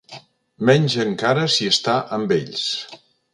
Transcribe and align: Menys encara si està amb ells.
Menys 0.69 0.95
encara 1.03 1.43
si 1.57 1.67
està 1.73 1.99
amb 2.19 2.35
ells. 2.39 2.67